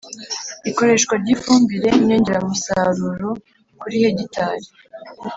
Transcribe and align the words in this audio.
ikoreshwa 0.69 1.13
ry'ifumbire 1.21 1.87
nyongeramusaruro 2.07 3.29
kuri 3.79 3.95
hegitare 4.03 4.65